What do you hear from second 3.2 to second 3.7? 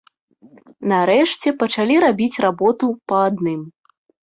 адным.